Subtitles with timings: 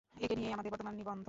[0.23, 1.19] এঁকে নিয়েই আমাদের বর্তমান নিবন্ধ।